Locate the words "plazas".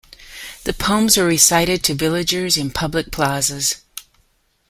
3.11-3.81